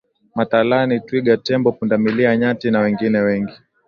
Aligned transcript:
mathalani 0.35 0.99
twiga 0.99 1.37
tembo 1.37 1.71
pundamilia 1.71 2.37
nyati 2.37 2.71
na 2.71 2.79
wengine 2.79 3.19
wengi 3.19 3.53